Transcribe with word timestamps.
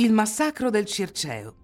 Il 0.00 0.12
massacro 0.12 0.70
del 0.70 0.84
Circeo. 0.84 1.56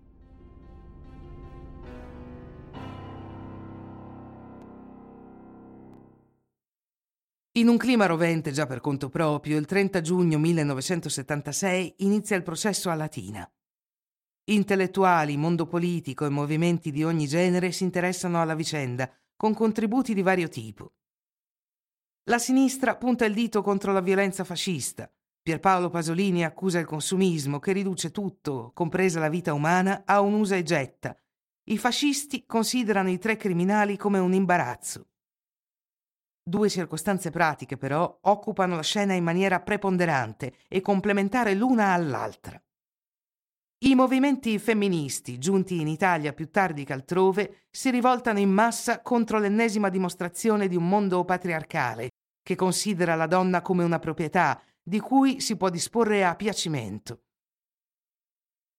In 7.53 7.69
un 7.69 7.77
clima 7.77 8.07
rovente 8.07 8.51
già 8.51 8.67
per 8.67 8.81
conto 8.81 9.09
proprio, 9.09 9.57
il 9.57 9.67
30 9.67 10.01
giugno 10.01 10.39
1976 10.41 11.95
inizia 11.99 12.35
il 12.35 12.43
processo 12.43 12.91
a 12.91 12.95
Latina. 12.95 13.49
Intellettuali, 14.47 15.37
mondo 15.37 15.67
politico 15.67 16.27
e 16.27 16.31
movimenti 16.31 16.91
di 16.91 17.05
ogni 17.05 17.29
genere 17.29 17.71
si 17.71 17.85
interessano 17.85 18.43
alla 18.43 18.57
vicenda, 18.57 19.09
con 19.37 19.55
contributi 19.55 20.13
di 20.13 20.23
vario 20.23 20.49
tipo. 20.49 20.95
La 22.25 22.41
sinistra 22.41 22.97
punta 22.97 23.27
il 23.27 23.33
dito 23.33 23.63
contro 23.63 23.93
la 23.93 24.01
violenza 24.01 24.43
fascista, 24.43 25.09
Pierpaolo 25.45 25.91
Pasolini 25.91 26.43
accusa 26.43 26.79
il 26.79 26.87
consumismo 26.87 27.59
che 27.59 27.73
riduce 27.73 28.11
tutto, 28.11 28.71
compresa 28.73 29.21
la 29.21 29.29
vita 29.29 29.53
umana, 29.53 30.05
a 30.07 30.23
un 30.23 30.33
usa 30.33 30.57
e 30.57 30.63
getta. 30.63 31.15
I 31.65 31.77
fascisti 31.77 32.47
considerano 32.47 33.11
i 33.11 33.19
tre 33.19 33.37
criminali 33.37 33.99
come 33.99 34.19
un 34.19 34.33
imbarazzo. 34.33 35.09
Due 36.43 36.71
circostanze 36.71 37.29
pratiche, 37.29 37.77
però, 37.77 38.21
occupano 38.23 38.77
la 38.77 38.83
scena 38.83 39.13
in 39.13 39.23
maniera 39.23 39.61
preponderante 39.61 40.55
e 40.67 40.81
complementare 40.81 41.53
l'una 41.53 41.93
all'altra. 41.93 42.59
I 43.85 43.95
movimenti 43.95 44.59
femministi, 44.59 45.37
giunti 45.37 45.79
in 45.79 45.89
Italia 45.89 46.33
più 46.33 46.51
tardi 46.51 46.85
che 46.85 46.95
altrove, 46.95 47.67
si 47.71 47.91
rivoltano 47.91 48.39
in 48.39 48.51
massa 48.51 49.03
contro 49.03 49.39
l'ennesima 49.39 49.91
dimostrazione 49.91 50.69
di 50.69 50.77
un 50.77 50.89
mondo 50.89 51.23
patriarcale, 51.27 52.13
che 52.43 52.55
considera 52.55 53.15
la 53.15 53.27
donna 53.27 53.61
come 53.61 53.85
una 53.85 53.99
proprietà, 53.99 54.59
di 54.87 55.01
cui 55.01 55.41
si 55.41 55.57
può 55.57 55.71
disporre 55.71 56.25
a 56.25 56.37
piacimento. 56.37 57.23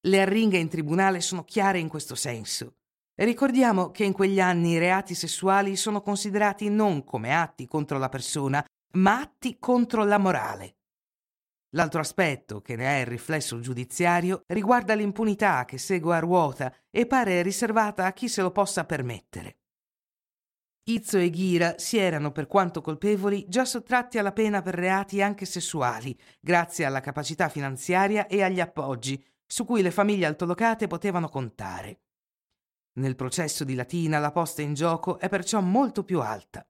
Le 0.02 0.22
arringhe 0.22 0.60
in 0.60 0.70
tribunale 0.70 1.20
sono 1.20 1.44
chiare 1.44 1.80
in 1.80 1.88
questo 1.88 2.14
senso. 2.14 2.76
Ricordiamo 3.16 3.90
che 3.90 4.04
in 4.04 4.14
quegli 4.14 4.40
anni 4.40 4.72
i 4.72 4.78
reati 4.78 5.16
sessuali 5.16 5.76
sono 5.76 6.02
considerati 6.02 6.70
non 6.70 7.04
come 7.04 7.34
atti 7.34 7.66
contro 7.66 7.98
la 7.98 8.10
persona, 8.10 8.64
ma 8.94 9.20
atti 9.20 9.58
contro 9.58 10.04
la 10.04 10.20
morale. 10.20 10.76
L'altro 11.76 12.02
aspetto, 12.02 12.62
che 12.62 12.76
ne 12.76 12.98
è 12.98 13.00
il 13.02 13.08
riflesso 13.08 13.60
giudiziario, 13.60 14.44
riguarda 14.48 14.94
l'impunità 14.94 15.66
che 15.66 15.78
segue 15.78 16.16
a 16.16 16.20
ruota 16.20 16.74
e 16.90 17.06
pare 17.08 17.42
riservata 17.42 18.06
a 18.06 18.14
chi 18.14 18.30
se 18.30 18.42
lo 18.42 18.52
possa 18.52 18.86
permettere. 18.86 19.58
Izzo 20.88 21.18
e 21.18 21.32
Ghira 21.32 21.80
si 21.80 21.98
erano, 21.98 22.32
per 22.32 22.46
quanto 22.46 22.80
colpevoli, 22.80 23.46
già 23.48 23.66
sottratti 23.66 24.20
alla 24.20 24.34
pena 24.34 24.62
per 24.62 24.76
reati 24.76 25.20
anche 25.20 25.46
sessuali, 25.46 26.16
grazie 26.40 26.86
alla 26.86 27.00
capacità 27.00 27.50
finanziaria 27.50 28.28
e 28.28 28.44
agli 28.44 28.60
appoggi 28.60 29.20
su 29.48 29.66
cui 29.66 29.82
le 29.82 29.90
famiglie 29.90 30.28
altolocate 30.28 30.86
potevano 30.86 31.28
contare. 31.28 32.02
Nel 33.00 33.16
processo 33.16 33.64
di 33.64 33.74
Latina 33.74 34.20
la 34.20 34.32
posta 34.32 34.62
in 34.62 34.76
gioco 34.76 35.18
è 35.18 35.28
perciò 35.28 35.60
molto 35.60 36.04
più 36.04 36.22
alta. 36.22 36.64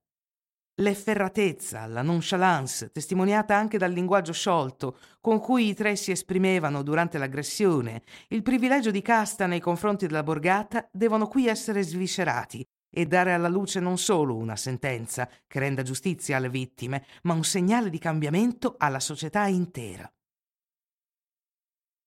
L'efferratezza, 0.76 1.86
la 1.86 2.02
nonchalance, 2.02 2.92
testimoniata 2.92 3.54
anche 3.58 3.78
dal 3.78 3.92
linguaggio 3.92 4.32
sciolto 4.32 4.98
con 5.20 5.40
cui 5.40 5.68
i 5.68 5.74
tre 5.74 5.98
si 5.98 6.12
esprimevano 6.12 6.84
durante 6.84 7.18
l'aggressione, 7.18 8.02
il 8.30 8.44
privilegio 8.44 8.92
di 8.92 9.02
casta 9.02 9.46
nei 9.46 9.60
confronti 9.60 10.08
della 10.08 10.24
borgata 10.24 10.88
devono 10.94 11.28
qui 11.28 11.48
essere 11.48 11.84
sviscerati 11.84 12.66
e 12.98 13.06
dare 13.06 13.34
alla 13.34 13.50
luce 13.50 13.82
non 13.82 13.98
solo 13.98 14.38
una 14.38 14.56
sentenza 14.56 15.30
che 15.48 15.60
renda 15.60 15.84
giustizia 15.84 16.38
alle 16.38 16.50
vittime, 16.50 17.06
ma 17.24 17.34
un 17.34 17.44
segnale 17.44 17.90
di 17.90 18.00
cambiamento 18.00 18.76
alla 18.78 19.02
società 19.02 19.48
intera. 19.48 20.10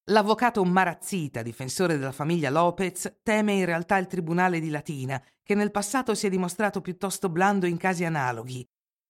L'avvocato 0.04 0.64
Marazzita, 0.64 1.42
difensore 1.42 1.98
della 1.98 2.10
famiglia 2.10 2.48
Lopez, 2.48 3.18
teme 3.22 3.52
in 3.52 3.66
realtà 3.66 3.98
il 3.98 4.06
tribunale 4.06 4.60
di 4.60 4.70
Latina, 4.70 5.22
che 5.42 5.54
nel 5.54 5.70
passato 5.70 6.14
si 6.14 6.26
è 6.26 6.30
dimostrato 6.30 6.80
piuttosto 6.80 7.28
blando 7.28 7.66
in 7.66 7.76
casi 7.76 8.06
analoghi, 8.06 8.66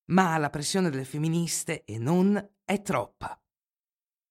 ma 0.06 0.36
la 0.36 0.50
pressione 0.50 0.90
delle 0.90 1.04
femministe, 1.04 1.84
e 1.84 1.96
non, 1.96 2.44
è 2.64 2.82
troppa. 2.82 3.40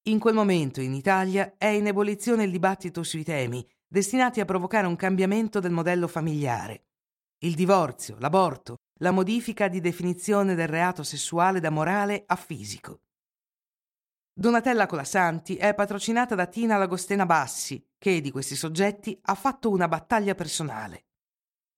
In 0.10 0.20
quel 0.20 0.34
momento 0.34 0.82
in 0.82 0.94
Italia 0.94 1.56
è 1.58 1.68
in 1.68 1.88
ebollizione 1.88 2.44
il 2.44 2.52
dibattito 2.52 3.04
sui 3.04 3.24
temi, 3.24 3.66
destinati 3.88 4.42
a 4.42 4.46
provocare 4.46 4.86
un 4.86 4.98
cambiamento 4.98 5.62
del 5.62 5.72
modello 5.72 6.10
familiare 6.10 6.87
il 7.40 7.54
divorzio, 7.54 8.18
l'aborto, 8.20 8.78
la 9.00 9.12
modifica 9.12 9.68
di 9.68 9.80
definizione 9.80 10.56
del 10.56 10.68
reato 10.68 11.04
sessuale 11.04 11.60
da 11.60 11.70
morale 11.70 12.24
a 12.26 12.36
fisico. 12.36 13.02
Donatella 14.34 14.88
Colasanti 14.88 15.56
è 15.56 15.74
patrocinata 15.76 16.34
da 16.34 16.48
Tina 16.48 16.78
Lagostena 16.78 17.26
Bassi, 17.26 17.84
che 17.98 18.22
di 18.22 18.32
questi 18.32 18.56
soggetti 18.56 19.20
ha 19.24 19.36
fatto 19.36 19.70
una 19.70 19.88
battaglia 19.88 20.36
personale. 20.36 21.06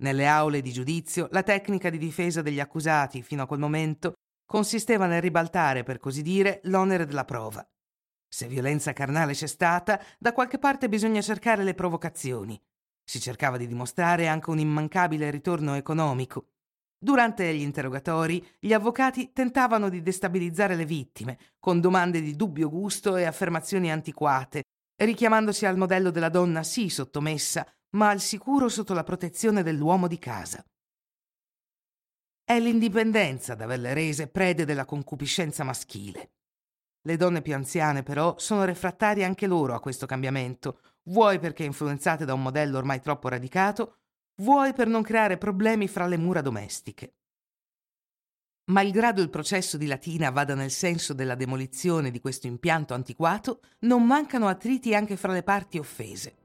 Nelle 0.02 0.28
aule 0.28 0.62
di 0.62 0.72
giudizio, 0.72 1.28
la 1.32 1.44
tecnica 1.44 1.90
di 1.90 1.98
difesa 1.98 2.42
degli 2.42 2.60
accusati, 2.60 3.22
fino 3.22 3.44
a 3.44 3.48
quel 3.48 3.60
momento, 3.60 4.14
consisteva 4.46 5.08
nel 5.08 5.22
ribaltare, 5.22 5.84
per 5.84 6.00
così 6.00 6.22
dire, 6.22 6.62
l'onere 6.64 7.06
della 7.06 7.26
prova. 7.26 7.66
Se 8.28 8.48
violenza 8.48 8.94
carnale 8.94 9.34
c'è 9.34 9.48
stata, 9.48 10.02
da 10.18 10.32
qualche 10.32 10.58
parte 10.58 10.88
bisogna 10.88 11.22
cercare 11.22 11.64
le 11.64 11.74
provocazioni. 11.74 12.62
Si 13.10 13.20
cercava 13.20 13.58
di 13.58 13.66
dimostrare 13.66 14.28
anche 14.28 14.52
un 14.52 14.60
immancabile 14.60 15.32
ritorno 15.32 15.74
economico. 15.74 16.50
Durante 16.96 17.52
gli 17.56 17.62
interrogatori, 17.62 18.48
gli 18.60 18.72
avvocati 18.72 19.34
tentavano 19.34 19.90
di 19.90 20.04
destabilizzare 20.04 20.76
le 20.76 20.86
vittime, 20.86 21.40
con 21.58 21.82
domande 21.82 22.22
di 22.22 22.36
dubbio 22.36 22.70
gusto 22.70 23.16
e 23.16 23.24
affermazioni 23.24 23.92
antiquate, 23.92 24.62
richiamandosi 24.96 25.66
al 25.66 25.76
modello 25.76 26.12
della 26.12 26.30
donna 26.30 26.62
sì 26.62 26.88
sottomessa, 26.90 27.66
ma 27.96 28.10
al 28.10 28.20
sicuro 28.20 28.70
sotto 28.70 28.94
la 28.94 29.04
protezione 29.04 29.64
dell'uomo 29.64 30.06
di 30.06 30.20
casa. 30.20 30.64
È 32.44 32.60
l'indipendenza 32.60 33.54
ad 33.54 33.62
averle 33.62 33.96
rese 33.96 34.28
prede 34.28 34.66
della 34.66 34.86
concupiscenza 34.86 35.64
maschile. 35.64 36.34
Le 37.02 37.18
donne 37.18 37.42
più 37.42 37.56
anziane, 37.56 38.04
però, 38.04 38.38
sono 38.38 38.66
refrattarie 38.66 39.24
anche 39.24 39.48
loro 39.48 39.74
a 39.74 39.80
questo 39.80 40.06
cambiamento, 40.06 40.82
vuoi 41.10 41.40
perché 41.40 41.64
influenzate 41.64 42.26
da 42.26 42.34
un 42.34 42.42
modello 42.42 42.78
ormai 42.78 43.02
troppo 43.02 43.28
radicato, 43.28 43.98
vuoi 44.42 44.74
per 44.74 44.88
non 44.88 45.04
creare 45.04 45.38
problemi 45.38 45.88
fra 45.88 46.08
le 46.08 46.18
mura 46.18 46.42
domestiche. 46.42 47.14
Malgrado 48.70 49.22
il 49.22 49.32
processo 49.32 49.78
di 49.78 49.88
Latina 49.88 50.30
vada 50.30 50.54
nel 50.54 50.70
senso 50.70 51.14
della 51.14 51.36
demolizione 51.36 52.12
di 52.12 52.20
questo 52.20 52.46
impianto 52.46 52.94
antiquato, 52.94 53.62
non 53.80 54.06
mancano 54.06 54.48
attriti 54.48 54.94
anche 54.94 55.18
fra 55.18 55.32
le 55.32 55.42
parti 55.42 55.80
offese. 55.80 56.36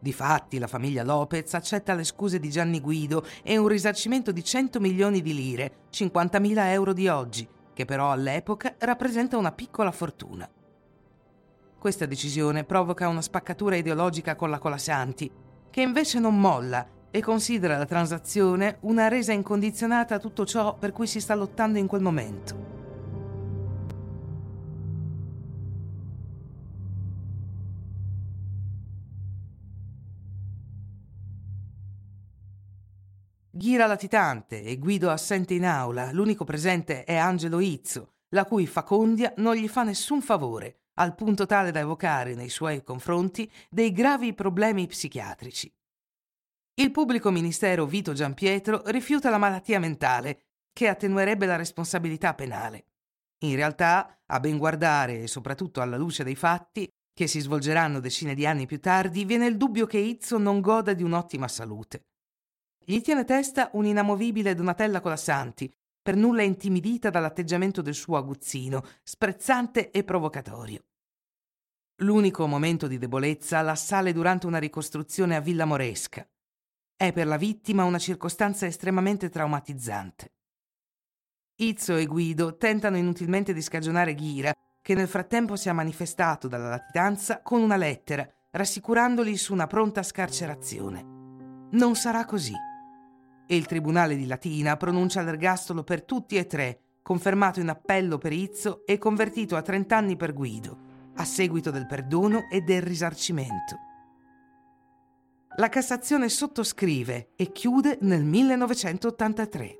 Difatti, 0.00 0.58
la 0.58 0.66
famiglia 0.66 1.02
Lopez 1.02 1.52
accetta 1.52 1.92
le 1.92 2.04
scuse 2.04 2.38
di 2.38 2.48
Gianni 2.48 2.80
Guido 2.80 3.26
e 3.42 3.58
un 3.58 3.68
risarcimento 3.68 4.32
di 4.32 4.42
100 4.42 4.80
milioni 4.80 5.20
di 5.20 5.34
lire, 5.34 5.88
50.000 5.92 6.70
euro 6.70 6.92
di 6.94 7.08
oggi, 7.08 7.46
che 7.74 7.84
però 7.84 8.12
all'epoca 8.12 8.76
rappresenta 8.78 9.36
una 9.36 9.52
piccola 9.52 9.90
fortuna. 9.90 10.48
Questa 11.78 12.06
decisione 12.06 12.64
provoca 12.64 13.06
una 13.06 13.22
spaccatura 13.22 13.76
ideologica 13.76 14.34
con 14.34 14.50
la 14.50 14.58
Colasanti, 14.58 15.30
che 15.70 15.80
invece 15.80 16.18
non 16.18 16.38
molla 16.38 16.84
e 17.08 17.20
considera 17.20 17.78
la 17.78 17.86
transazione 17.86 18.78
una 18.80 19.06
resa 19.06 19.32
incondizionata 19.32 20.16
a 20.16 20.18
tutto 20.18 20.44
ciò 20.44 20.76
per 20.76 20.90
cui 20.90 21.06
si 21.06 21.20
sta 21.20 21.36
lottando 21.36 21.78
in 21.78 21.86
quel 21.86 22.02
momento. 22.02 22.66
Ghira 33.52 33.86
latitante 33.86 34.62
e 34.62 34.78
Guido 34.78 35.10
assente 35.10 35.54
in 35.54 35.64
aula, 35.64 36.10
l'unico 36.10 36.42
presente 36.42 37.04
è 37.04 37.14
Angelo 37.14 37.60
Izzo, 37.60 38.14
la 38.30 38.44
cui 38.44 38.66
facondia 38.66 39.32
non 39.36 39.54
gli 39.54 39.68
fa 39.68 39.84
nessun 39.84 40.20
favore 40.20 40.78
al 40.98 41.14
punto 41.14 41.46
tale 41.46 41.70
da 41.70 41.80
evocare 41.80 42.34
nei 42.34 42.48
suoi 42.48 42.82
confronti 42.82 43.50
dei 43.70 43.92
gravi 43.92 44.34
problemi 44.34 44.86
psichiatrici. 44.86 45.72
Il 46.74 46.90
pubblico 46.90 47.30
ministero 47.30 47.86
Vito 47.86 48.12
Giampietro 48.12 48.82
rifiuta 48.86 49.30
la 49.30 49.38
malattia 49.38 49.78
mentale, 49.78 50.42
che 50.72 50.88
attenuerebbe 50.88 51.46
la 51.46 51.56
responsabilità 51.56 52.34
penale. 52.34 52.84
In 53.44 53.54
realtà, 53.54 54.22
a 54.26 54.40
ben 54.40 54.58
guardare 54.58 55.22
e 55.22 55.26
soprattutto 55.28 55.80
alla 55.80 55.96
luce 55.96 56.24
dei 56.24 56.36
fatti, 56.36 56.88
che 57.12 57.26
si 57.26 57.40
svolgeranno 57.40 58.00
decine 58.00 58.34
di 58.34 58.46
anni 58.46 58.66
più 58.66 58.80
tardi, 58.80 59.24
viene 59.24 59.46
il 59.46 59.56
dubbio 59.56 59.86
che 59.86 59.98
Izzo 59.98 60.38
non 60.38 60.60
goda 60.60 60.94
di 60.94 61.02
un'ottima 61.02 61.48
salute. 61.48 62.06
Gli 62.84 63.00
tiene 63.00 63.24
testa 63.24 63.70
un'inamovibile 63.72 64.54
Donatella 64.54 65.00
Colassanti, 65.00 65.72
per 66.00 66.16
nulla 66.16 66.42
intimidita 66.42 67.10
dall'atteggiamento 67.10 67.82
del 67.82 67.94
suo 67.94 68.16
aguzzino, 68.16 68.82
sprezzante 69.02 69.90
e 69.90 70.04
provocatorio. 70.04 70.84
L'unico 72.02 72.46
momento 72.46 72.86
di 72.86 72.96
debolezza 72.96 73.60
l'assale 73.60 74.12
durante 74.12 74.46
una 74.46 74.58
ricostruzione 74.58 75.34
a 75.34 75.40
Villa 75.40 75.64
Moresca. 75.64 76.24
È 76.96 77.12
per 77.12 77.26
la 77.26 77.36
vittima 77.36 77.82
una 77.82 77.98
circostanza 77.98 78.66
estremamente 78.66 79.28
traumatizzante. 79.28 80.32
Izzo 81.56 81.96
e 81.96 82.06
Guido 82.06 82.56
tentano 82.56 82.98
inutilmente 82.98 83.52
di 83.52 83.60
scagionare 83.60 84.14
Ghira, 84.14 84.52
che 84.80 84.94
nel 84.94 85.08
frattempo 85.08 85.56
si 85.56 85.68
è 85.68 85.72
manifestato 85.72 86.46
dalla 86.46 86.68
latitanza 86.68 87.42
con 87.42 87.62
una 87.62 87.76
lettera, 87.76 88.28
rassicurandoli 88.52 89.36
su 89.36 89.52
una 89.52 89.66
pronta 89.66 90.04
scarcerazione. 90.04 91.02
Non 91.72 91.96
sarà 91.96 92.24
così. 92.26 92.54
E 93.44 93.56
il 93.56 93.66
Tribunale 93.66 94.14
di 94.14 94.26
Latina 94.26 94.76
pronuncia 94.76 95.22
l'ergastolo 95.22 95.82
per 95.82 96.04
tutti 96.04 96.36
e 96.36 96.46
tre, 96.46 96.80
confermato 97.02 97.58
in 97.58 97.70
appello 97.70 98.18
per 98.18 98.32
Izzo 98.32 98.86
e 98.86 98.98
convertito 98.98 99.56
a 99.56 99.62
30 99.62 99.96
anni 99.96 100.16
per 100.16 100.32
Guido, 100.32 100.86
a 101.18 101.24
seguito 101.24 101.72
del 101.72 101.86
perdono 101.86 102.48
e 102.48 102.60
del 102.60 102.80
risarcimento. 102.80 103.76
La 105.56 105.68
Cassazione 105.68 106.28
sottoscrive 106.28 107.32
e 107.34 107.50
chiude 107.50 107.98
nel 108.02 108.22
1983. 108.22 109.78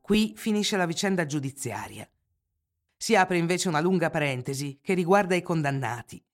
Qui 0.00 0.32
finisce 0.36 0.76
la 0.76 0.86
vicenda 0.86 1.26
giudiziaria. 1.26 2.08
Si 2.96 3.16
apre 3.16 3.36
invece 3.36 3.68
una 3.68 3.80
lunga 3.80 4.10
parentesi 4.10 4.78
che 4.80 4.94
riguarda 4.94 5.34
i 5.34 5.42
condannati. 5.42 6.24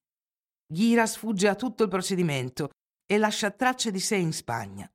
Ghira 0.67 1.07
sfugge 1.07 1.49
a 1.49 1.55
tutto 1.55 1.83
il 1.83 1.89
procedimento 1.89 2.69
e 3.07 3.19
lascia 3.19 3.51
tracce 3.51 3.91
di 3.91 4.01
sé 4.01 4.17
in 4.17 4.33
Spagna. 4.33 4.91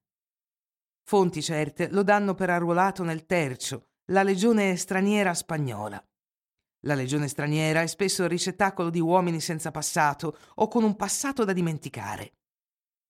Fonti 1.03 1.41
certe 1.41 1.89
lo 1.89 2.03
danno 2.03 2.33
per 2.35 2.49
arruolato 2.49 3.03
nel 3.03 3.25
Tercio, 3.25 3.89
la 4.11 4.23
legione 4.23 4.75
straniera 4.75 5.33
spagnola. 5.33 6.03
La 6.83 6.95
legione 6.95 7.27
straniera 7.27 7.81
è 7.81 7.87
spesso 7.87 8.23
il 8.23 8.29
ricettacolo 8.29 8.89
di 8.89 8.99
uomini 8.99 9.39
senza 9.39 9.71
passato 9.71 10.37
o 10.55 10.67
con 10.67 10.83
un 10.83 10.95
passato 10.95 11.43
da 11.43 11.53
dimenticare. 11.53 12.33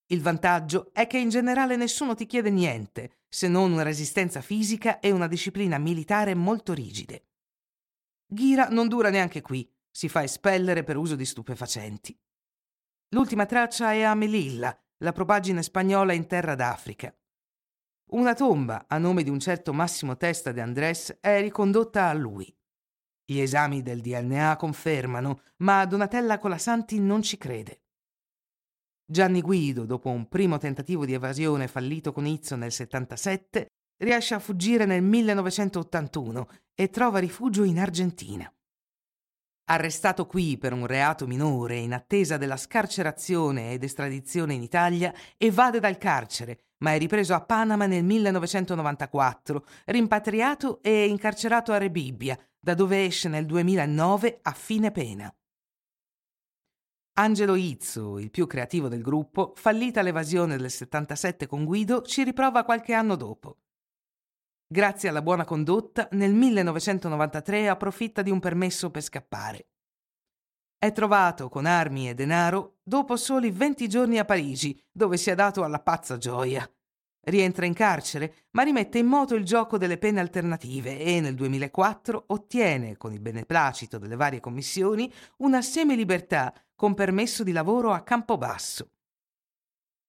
Il 0.06 0.22
vantaggio 0.22 0.92
è 0.92 1.06
che 1.06 1.18
in 1.18 1.28
generale 1.28 1.76
nessuno 1.76 2.14
ti 2.14 2.26
chiede 2.26 2.50
niente, 2.50 3.20
se 3.28 3.46
non 3.46 3.70
una 3.70 3.82
resistenza 3.82 4.40
fisica 4.40 4.98
e 4.98 5.12
una 5.12 5.28
disciplina 5.28 5.78
militare 5.78 6.34
molto 6.34 6.72
rigide. 6.72 7.26
Ghira 8.26 8.68
non 8.68 8.88
dura 8.88 9.10
neanche 9.10 9.40
qui, 9.40 9.70
si 9.88 10.08
fa 10.08 10.22
espellere 10.22 10.82
per 10.82 10.96
uso 10.96 11.14
di 11.14 11.24
stupefacenti. 11.24 12.18
L'ultima 13.10 13.46
traccia 13.46 13.92
è 13.92 14.02
a 14.02 14.14
Melilla, 14.14 14.76
la 15.02 15.12
propaggine 15.12 15.62
spagnola 15.62 16.12
in 16.12 16.26
terra 16.26 16.54
d'Africa. 16.54 17.14
Una 18.12 18.34
tomba 18.34 18.86
a 18.88 18.98
nome 18.98 19.22
di 19.22 19.30
un 19.30 19.38
certo 19.38 19.72
Massimo 19.72 20.16
Testa 20.16 20.52
de 20.52 20.60
Andrés 20.60 21.18
è 21.20 21.40
ricondotta 21.40 22.08
a 22.08 22.12
lui. 22.12 22.52
Gli 23.24 23.38
esami 23.38 23.82
del 23.82 24.00
DNA 24.00 24.56
confermano, 24.56 25.42
ma 25.58 25.84
Donatella 25.86 26.38
Colasanti 26.38 26.98
non 26.98 27.22
ci 27.22 27.38
crede. 27.38 27.82
Gianni 29.04 29.40
Guido, 29.40 29.86
dopo 29.86 30.10
un 30.10 30.28
primo 30.28 30.58
tentativo 30.58 31.04
di 31.04 31.14
evasione 31.14 31.68
fallito 31.68 32.12
con 32.12 32.26
Izzo 32.26 32.56
nel 32.56 32.72
77, 32.72 33.68
riesce 33.98 34.34
a 34.34 34.38
fuggire 34.38 34.84
nel 34.84 35.02
1981 35.02 36.48
e 36.74 36.90
trova 36.90 37.18
rifugio 37.18 37.64
in 37.64 37.78
Argentina. 37.78 38.52
Arrestato 39.70 40.26
qui 40.26 40.58
per 40.58 40.72
un 40.72 40.84
reato 40.84 41.28
minore 41.28 41.76
in 41.76 41.92
attesa 41.92 42.36
della 42.36 42.56
scarcerazione 42.56 43.70
ed 43.70 43.84
estradizione 43.84 44.54
in 44.54 44.62
Italia, 44.62 45.14
evade 45.36 45.78
dal 45.78 45.96
carcere, 45.96 46.70
ma 46.78 46.94
è 46.94 46.98
ripreso 46.98 47.34
a 47.34 47.40
Panama 47.40 47.86
nel 47.86 48.02
1994, 48.02 49.64
rimpatriato 49.84 50.82
e 50.82 51.06
incarcerato 51.06 51.70
a 51.70 51.78
Rebibbia, 51.78 52.36
da 52.58 52.74
dove 52.74 53.04
esce 53.04 53.28
nel 53.28 53.46
2009 53.46 54.40
a 54.42 54.50
fine 54.50 54.90
pena. 54.90 55.32
Angelo 57.20 57.54
Izzo, 57.54 58.18
il 58.18 58.32
più 58.32 58.48
creativo 58.48 58.88
del 58.88 59.02
gruppo, 59.02 59.52
fallita 59.54 60.02
l'evasione 60.02 60.56
del 60.56 60.70
77 60.70 61.46
con 61.46 61.64
Guido, 61.64 62.02
ci 62.02 62.24
riprova 62.24 62.64
qualche 62.64 62.92
anno 62.92 63.14
dopo. 63.14 63.58
Grazie 64.72 65.08
alla 65.08 65.20
buona 65.20 65.44
condotta, 65.44 66.06
nel 66.12 66.32
1993 66.32 67.68
approfitta 67.68 68.22
di 68.22 68.30
un 68.30 68.38
permesso 68.38 68.88
per 68.88 69.02
scappare. 69.02 69.70
È 70.78 70.92
trovato 70.92 71.48
con 71.48 71.66
armi 71.66 72.08
e 72.08 72.14
denaro 72.14 72.78
dopo 72.84 73.16
soli 73.16 73.50
20 73.50 73.88
giorni 73.88 74.20
a 74.20 74.24
Parigi, 74.24 74.80
dove 74.92 75.16
si 75.16 75.28
è 75.28 75.34
dato 75.34 75.64
alla 75.64 75.80
pazza 75.80 76.18
gioia. 76.18 76.64
Rientra 77.22 77.66
in 77.66 77.74
carcere, 77.74 78.46
ma 78.52 78.62
rimette 78.62 78.98
in 78.98 79.06
moto 79.06 79.34
il 79.34 79.44
gioco 79.44 79.76
delle 79.76 79.98
pene 79.98 80.20
alternative 80.20 81.00
e 81.00 81.20
nel 81.20 81.34
2004 81.34 82.26
ottiene, 82.28 82.96
con 82.96 83.12
il 83.12 83.18
beneplacito 83.18 83.98
delle 83.98 84.14
varie 84.14 84.38
commissioni, 84.38 85.12
una 85.38 85.62
semilibertà 85.62 86.54
con 86.76 86.94
permesso 86.94 87.42
di 87.42 87.50
lavoro 87.50 87.90
a 87.90 88.02
Campobasso. 88.02 88.92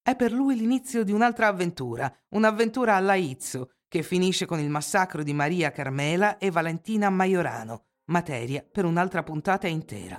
È 0.00 0.14
per 0.14 0.30
lui 0.30 0.54
l'inizio 0.54 1.02
di 1.02 1.10
un'altra 1.10 1.48
avventura, 1.48 2.12
un'avventura 2.28 2.94
alla 2.94 3.14
Izzo, 3.14 3.72
che 3.92 4.02
finisce 4.02 4.46
con 4.46 4.58
il 4.58 4.70
massacro 4.70 5.22
di 5.22 5.34
Maria 5.34 5.70
Carmela 5.70 6.38
e 6.38 6.50
Valentina 6.50 7.10
Maiorano, 7.10 7.88
materia 8.06 8.64
per 8.64 8.86
un'altra 8.86 9.22
puntata 9.22 9.66
intera. 9.66 10.18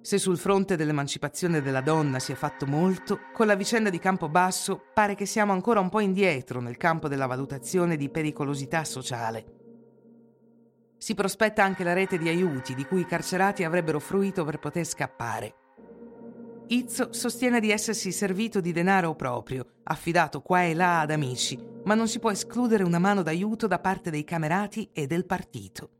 Se 0.00 0.16
sul 0.16 0.38
fronte 0.38 0.74
dell'emancipazione 0.76 1.60
della 1.60 1.82
donna 1.82 2.18
si 2.18 2.32
è 2.32 2.34
fatto 2.34 2.64
molto, 2.66 3.18
con 3.34 3.46
la 3.46 3.54
vicenda 3.54 3.90
di 3.90 3.98
Campobasso 3.98 4.82
pare 4.94 5.14
che 5.14 5.26
siamo 5.26 5.52
ancora 5.52 5.80
un 5.80 5.90
po' 5.90 6.00
indietro 6.00 6.62
nel 6.62 6.78
campo 6.78 7.06
della 7.06 7.26
valutazione 7.26 7.96
di 7.98 8.08
pericolosità 8.08 8.82
sociale. 8.84 9.44
Si 10.96 11.12
prospetta 11.12 11.62
anche 11.62 11.84
la 11.84 11.92
rete 11.92 12.16
di 12.16 12.30
aiuti 12.30 12.74
di 12.74 12.86
cui 12.86 13.00
i 13.00 13.06
carcerati 13.06 13.62
avrebbero 13.62 14.00
fruito 14.00 14.42
per 14.46 14.58
poter 14.58 14.86
scappare. 14.86 15.54
Izzo 16.68 17.12
sostiene 17.12 17.60
di 17.60 17.70
essersi 17.70 18.10
servito 18.10 18.62
di 18.62 18.72
denaro 18.72 19.14
proprio, 19.14 19.66
affidato 19.82 20.40
qua 20.40 20.62
e 20.62 20.72
là 20.72 21.00
ad 21.00 21.10
amici, 21.10 21.71
ma 21.84 21.94
non 21.94 22.08
si 22.08 22.18
può 22.18 22.30
escludere 22.30 22.84
una 22.84 22.98
mano 22.98 23.22
d'aiuto 23.22 23.66
da 23.66 23.78
parte 23.78 24.10
dei 24.10 24.24
camerati 24.24 24.90
e 24.92 25.06
del 25.06 25.26
partito. 25.26 25.90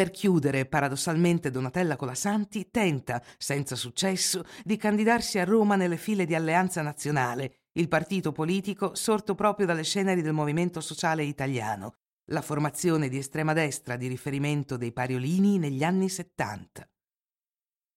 Per 0.00 0.10
chiudere, 0.12 0.64
paradossalmente, 0.64 1.50
Donatella 1.50 1.96
Colasanti 1.96 2.70
tenta, 2.70 3.22
senza 3.36 3.76
successo, 3.76 4.44
di 4.64 4.78
candidarsi 4.78 5.38
a 5.38 5.44
Roma 5.44 5.76
nelle 5.76 5.98
file 5.98 6.24
di 6.24 6.34
Alleanza 6.34 6.80
Nazionale, 6.80 7.64
il 7.72 7.86
partito 7.86 8.32
politico 8.32 8.94
sorto 8.94 9.34
proprio 9.34 9.66
dalle 9.66 9.84
ceneri 9.84 10.22
del 10.22 10.32
movimento 10.32 10.80
sociale 10.80 11.24
italiano, 11.24 11.96
la 12.30 12.42
formazione 12.42 13.08
di 13.08 13.18
estrema 13.18 13.52
destra 13.52 13.96
di 13.96 14.06
riferimento 14.06 14.76
dei 14.76 14.92
Pariolini 14.92 15.58
negli 15.58 15.82
anni 15.82 16.08
70. 16.08 16.88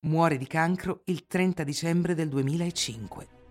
Muore 0.06 0.38
di 0.38 0.48
cancro 0.48 1.02
il 1.06 1.28
30 1.28 1.64
dicembre 1.64 2.16
del 2.16 2.30
2005. 2.30 3.43